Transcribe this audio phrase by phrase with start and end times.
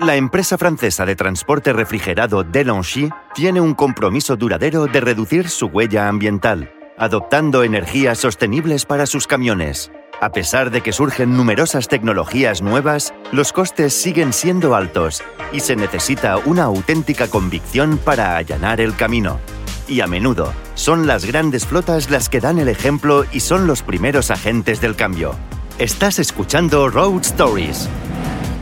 [0.00, 6.08] La empresa francesa de transporte refrigerado Delonghi tiene un compromiso duradero de reducir su huella
[6.08, 9.92] ambiental, adoptando energías sostenibles para sus camiones.
[10.20, 15.22] A pesar de que surgen numerosas tecnologías nuevas, los costes siguen siendo altos
[15.52, 19.38] y se necesita una auténtica convicción para allanar el camino.
[19.86, 23.82] Y a menudo son las grandes flotas las que dan el ejemplo y son los
[23.82, 25.36] primeros agentes del cambio.
[25.78, 27.88] Estás escuchando Road Stories.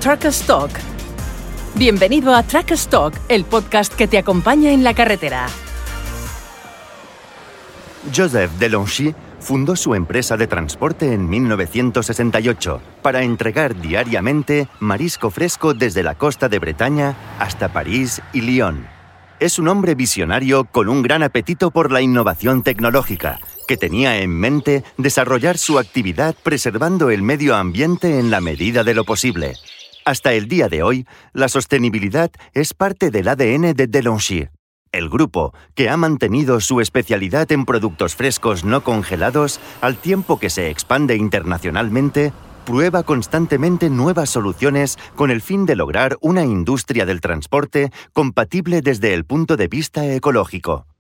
[0.00, 0.70] Truck Stock.
[1.74, 5.48] Bienvenido a Truck Stock, el podcast que te acompaña en la carretera.
[8.14, 16.02] Joseph Delonghi fundó su empresa de transporte en 1968 para entregar diariamente marisco fresco desde
[16.02, 18.86] la costa de Bretaña hasta París y Lyon.
[19.40, 24.30] Es un hombre visionario con un gran apetito por la innovación tecnológica, que tenía en
[24.30, 29.54] mente desarrollar su actividad preservando el medio ambiente en la medida de lo posible.
[30.04, 34.48] Hasta el día de hoy, la sostenibilidad es parte del ADN de Delonghi.
[34.90, 40.50] El grupo, que ha mantenido su especialidad en productos frescos no congelados al tiempo que
[40.50, 42.32] se expande internacionalmente,
[42.66, 49.14] prueba constantemente nuevas soluciones con el fin de lograr una industria del transporte compatible desde
[49.14, 50.91] el punto de vista ecológico.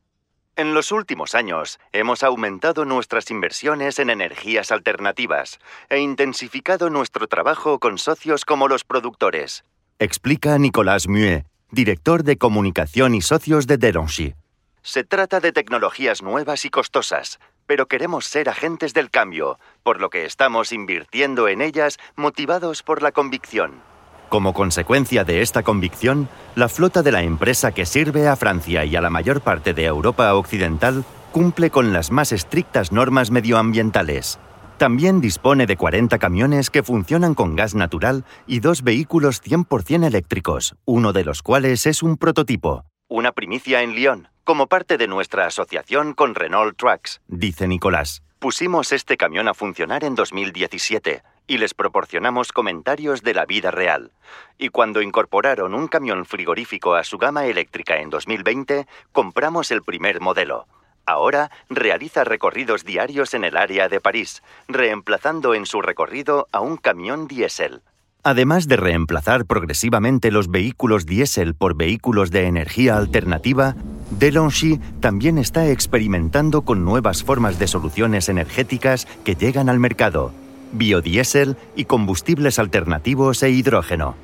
[0.54, 5.58] En los últimos años hemos aumentado nuestras inversiones en energías alternativas
[5.88, 9.64] e intensificado nuestro trabajo con socios como los productores,
[9.98, 14.34] explica Nicolas Muet, director de comunicación y socios de Delonghi.
[14.82, 20.10] Se trata de tecnologías nuevas y costosas, pero queremos ser agentes del cambio, por lo
[20.10, 23.91] que estamos invirtiendo en ellas motivados por la convicción.
[24.32, 28.96] Como consecuencia de esta convicción, la flota de la empresa que sirve a Francia y
[28.96, 34.38] a la mayor parte de Europa Occidental cumple con las más estrictas normas medioambientales.
[34.78, 40.76] También dispone de 40 camiones que funcionan con gas natural y dos vehículos 100% eléctricos,
[40.86, 42.86] uno de los cuales es un prototipo.
[43.10, 48.22] Una primicia en Lyon, como parte de nuestra asociación con Renault Trucks, dice Nicolás.
[48.38, 54.12] Pusimos este camión a funcionar en 2017 y les proporcionamos comentarios de la vida real.
[54.58, 60.20] Y cuando incorporaron un camión frigorífico a su gama eléctrica en 2020, compramos el primer
[60.20, 60.66] modelo.
[61.04, 66.76] Ahora realiza recorridos diarios en el área de París, reemplazando en su recorrido a un
[66.76, 67.82] camión diésel.
[68.24, 73.74] Además de reemplazar progresivamente los vehículos diésel por vehículos de energía alternativa,
[74.12, 80.32] Delonghi también está experimentando con nuevas formas de soluciones energéticas que llegan al mercado,
[80.72, 84.16] biodiesel y combustibles alternativos e hidrógeno.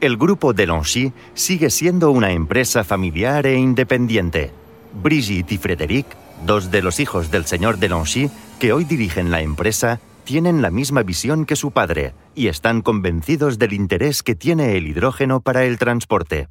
[0.00, 4.50] El grupo Delonghi sigue siendo una empresa familiar e independiente.
[5.02, 6.06] Brigitte y Frédéric,
[6.46, 11.02] dos de los hijos del señor Delonghi, que hoy dirigen la empresa, tienen la misma
[11.02, 15.78] visión que su padre y están convencidos del interés que tiene el hidrógeno para el
[15.78, 16.48] transporte.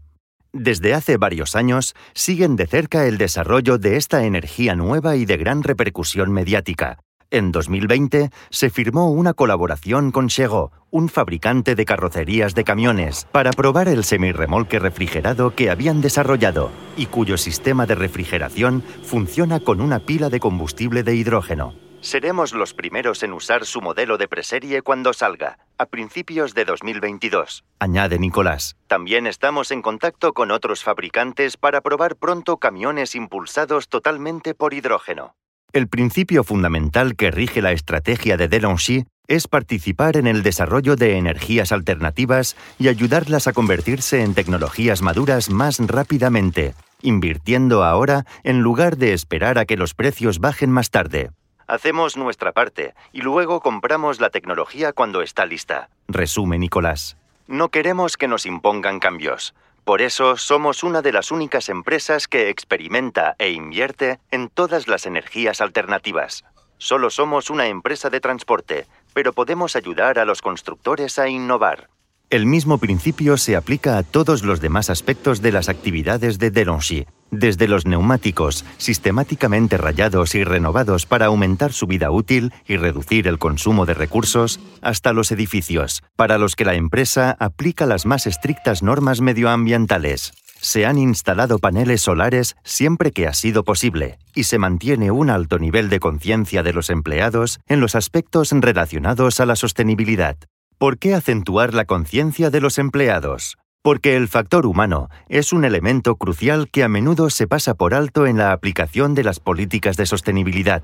[0.52, 5.38] Desde hace varios años siguen de cerca el desarrollo de esta energía nueva y de
[5.38, 7.00] gran repercusión mediática.
[7.32, 13.52] En 2020 se firmó una colaboración con Chego, un fabricante de carrocerías de camiones, para
[13.52, 20.00] probar el semirremolque refrigerado que habían desarrollado y cuyo sistema de refrigeración funciona con una
[20.00, 21.76] pila de combustible de hidrógeno.
[22.02, 27.64] Seremos los primeros en usar su modelo de preserie cuando salga, a principios de 2022,
[27.78, 28.76] añade Nicolás.
[28.88, 35.36] También estamos en contacto con otros fabricantes para probar pronto camiones impulsados totalmente por hidrógeno.
[35.72, 41.18] El principio fundamental que rige la estrategia de Delonghi es participar en el desarrollo de
[41.18, 48.98] energías alternativas y ayudarlas a convertirse en tecnologías maduras más rápidamente, invirtiendo ahora en lugar
[48.98, 51.30] de esperar a que los precios bajen más tarde.
[51.68, 57.16] Hacemos nuestra parte y luego compramos la tecnología cuando está lista, resume Nicolás.
[57.46, 59.54] No queremos que nos impongan cambios.
[59.84, 65.06] Por eso somos una de las únicas empresas que experimenta e invierte en todas las
[65.06, 66.46] energías alternativas.
[66.78, 71.90] Solo somos una empresa de transporte, pero podemos ayudar a los constructores a innovar.
[72.30, 77.08] El mismo principio se aplica a todos los demás aspectos de las actividades de Delonghi,
[77.32, 83.40] desde los neumáticos, sistemáticamente rayados y renovados para aumentar su vida útil y reducir el
[83.40, 88.84] consumo de recursos, hasta los edificios, para los que la empresa aplica las más estrictas
[88.84, 90.32] normas medioambientales.
[90.62, 95.58] Se han instalado paneles solares siempre que ha sido posible y se mantiene un alto
[95.58, 100.38] nivel de conciencia de los empleados en los aspectos relacionados a la sostenibilidad.
[100.80, 103.58] ¿Por qué acentuar la conciencia de los empleados?
[103.82, 108.26] Porque el factor humano es un elemento crucial que a menudo se pasa por alto
[108.26, 110.82] en la aplicación de las políticas de sostenibilidad.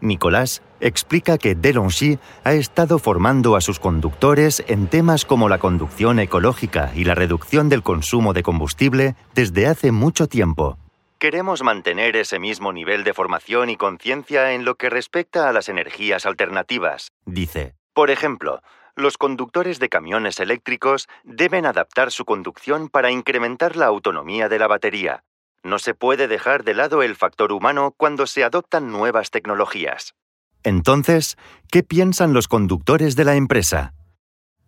[0.00, 6.20] Nicolás explica que Delonghi ha estado formando a sus conductores en temas como la conducción
[6.20, 10.78] ecológica y la reducción del consumo de combustible desde hace mucho tiempo.
[11.18, 15.68] Queremos mantener ese mismo nivel de formación y conciencia en lo que respecta a las
[15.68, 17.74] energías alternativas, dice.
[17.92, 18.60] Por ejemplo,
[18.96, 24.66] los conductores de camiones eléctricos deben adaptar su conducción para incrementar la autonomía de la
[24.66, 25.24] batería.
[25.62, 30.14] No se puede dejar de lado el factor humano cuando se adoptan nuevas tecnologías.
[30.62, 31.36] Entonces,
[31.70, 33.94] ¿qué piensan los conductores de la empresa?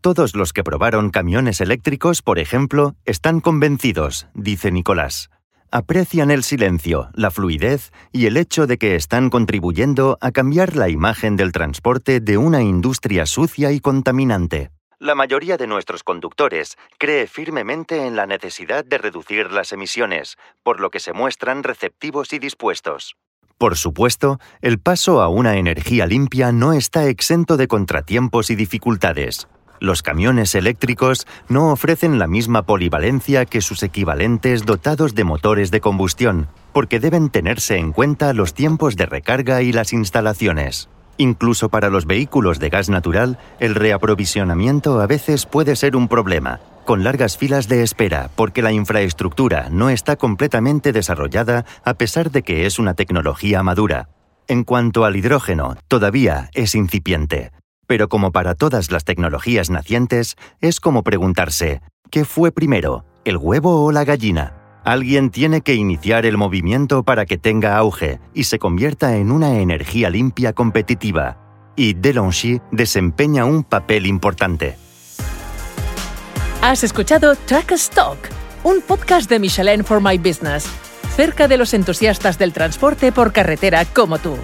[0.00, 5.30] Todos los que probaron camiones eléctricos, por ejemplo, están convencidos, dice Nicolás.
[5.76, 10.88] Aprecian el silencio, la fluidez y el hecho de que están contribuyendo a cambiar la
[10.88, 14.70] imagen del transporte de una industria sucia y contaminante.
[14.98, 20.80] La mayoría de nuestros conductores cree firmemente en la necesidad de reducir las emisiones, por
[20.80, 23.14] lo que se muestran receptivos y dispuestos.
[23.58, 29.46] Por supuesto, el paso a una energía limpia no está exento de contratiempos y dificultades.
[29.80, 35.80] Los camiones eléctricos no ofrecen la misma polivalencia que sus equivalentes dotados de motores de
[35.80, 40.88] combustión, porque deben tenerse en cuenta los tiempos de recarga y las instalaciones.
[41.18, 46.60] Incluso para los vehículos de gas natural, el reaprovisionamiento a veces puede ser un problema,
[46.84, 52.42] con largas filas de espera, porque la infraestructura no está completamente desarrollada a pesar de
[52.42, 54.08] que es una tecnología madura.
[54.46, 57.50] En cuanto al hidrógeno, todavía es incipiente.
[57.86, 63.84] Pero como para todas las tecnologías nacientes, es como preguntarse, ¿qué fue primero, el huevo
[63.84, 64.54] o la gallina?
[64.84, 69.58] Alguien tiene que iniciar el movimiento para que tenga auge y se convierta en una
[69.58, 71.38] energía limpia competitiva.
[71.74, 74.76] Y Delonghi desempeña un papel importante.
[76.62, 78.16] Has escuchado Track Stock,
[78.62, 80.66] un podcast de Michelin for My Business,
[81.16, 84.36] cerca de los entusiastas del transporte por carretera como tú.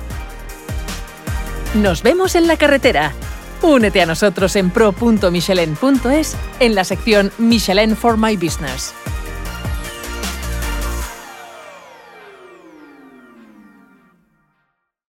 [1.74, 3.12] Nos vemos en la carretera.
[3.62, 8.92] Únete a nosotros en pro.michelin.es en la sección Michelin for My Business.